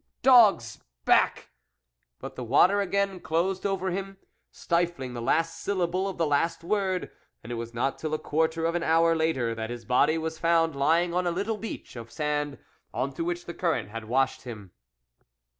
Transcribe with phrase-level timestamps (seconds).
[0.23, 1.51] dogs, back!"
[2.17, 4.17] But the water again closed over him,
[4.49, 7.11] stifling the last syllable of the last word,
[7.43, 10.39] and it was not till a quarter of an hour later that his body was
[10.39, 12.57] found lying on a little beach of sand
[12.91, 14.71] on to which the current had washed him.